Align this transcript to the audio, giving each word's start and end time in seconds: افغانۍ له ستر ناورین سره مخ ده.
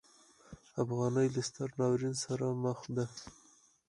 افغانۍ 0.83 1.27
له 1.35 1.41
ستر 1.47 1.69
ناورین 1.79 2.15
سره 2.23 2.45
مخ 2.63 2.79
ده. 2.95 3.05